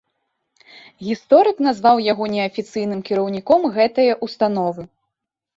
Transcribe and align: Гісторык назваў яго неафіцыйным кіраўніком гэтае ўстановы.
Гісторык 1.07 1.57
назваў 1.67 2.01
яго 2.11 2.25
неафіцыйным 2.37 3.05
кіраўніком 3.11 3.61
гэтае 3.77 4.09
ўстановы. 4.27 4.81